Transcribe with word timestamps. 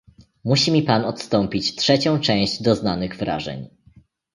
"Musi 0.45 0.71
mi 0.71 0.83
pan 0.83 1.05
odstąpić 1.05 1.75
trzecią 1.75 2.19
część 2.19 2.61
doznanych 2.61 3.15
wrażeń." 3.17 3.69